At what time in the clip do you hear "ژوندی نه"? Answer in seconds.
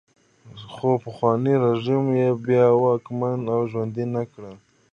3.71-4.23